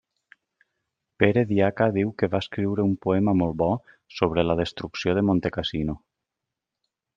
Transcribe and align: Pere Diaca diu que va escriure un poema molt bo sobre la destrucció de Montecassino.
Pere 1.23 1.43
Diaca 1.51 1.87
diu 1.97 2.13
que 2.21 2.29
va 2.37 2.39
escriure 2.45 2.87
un 2.89 2.97
poema 3.05 3.37
molt 3.43 3.55
bo 3.65 3.69
sobre 4.21 4.49
la 4.51 4.59
destrucció 4.65 5.17
de 5.19 5.27
Montecassino. 5.31 6.01